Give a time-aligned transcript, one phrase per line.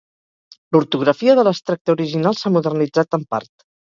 [0.75, 3.53] L'ortografia de l'extracte original s'ha modernitzat en part.